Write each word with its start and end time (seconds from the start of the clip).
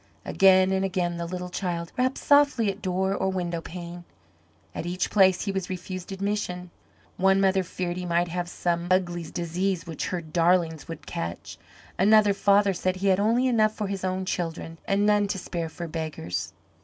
Again 0.25 0.71
and 0.71 0.83
again 0.83 1.17
the 1.17 1.27
little 1.27 1.51
child 1.51 1.91
rapped 1.95 2.17
softly 2.17 2.71
at 2.71 2.81
door 2.81 3.13
or 3.13 3.29
window 3.31 3.61
pane. 3.61 4.03
At 4.73 4.87
each 4.87 5.11
place 5.11 5.43
he 5.43 5.51
was 5.51 5.69
refused 5.69 6.11
admission. 6.11 6.71
One 7.17 7.39
mother 7.39 7.61
feared 7.61 7.97
he 7.97 8.05
might 8.07 8.27
have 8.27 8.49
some 8.49 8.87
ugly 8.89 9.21
disease 9.29 9.85
which 9.85 10.07
her 10.07 10.19
darlings 10.19 10.87
would 10.87 11.05
catch; 11.05 11.59
another 11.99 12.33
father 12.33 12.73
said 12.73 12.95
he 12.95 13.09
had 13.09 13.19
only 13.19 13.45
enough 13.47 13.75
for 13.75 13.85
his 13.85 14.03
own 14.03 14.25
children 14.25 14.79
and 14.87 15.05
none 15.05 15.27
to 15.27 15.37
spare 15.37 15.69
for 15.69 15.87
beggars. 15.87 16.51